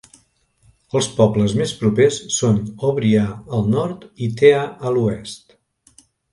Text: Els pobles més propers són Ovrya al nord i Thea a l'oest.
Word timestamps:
Els 0.99 1.09
pobles 1.17 1.53
més 1.59 1.73
propers 1.81 2.17
són 2.39 2.57
Ovrya 2.89 3.29
al 3.59 3.71
nord 3.77 4.11
i 4.29 4.33
Thea 4.43 4.67
a 4.91 4.97
l'oest. 4.99 5.59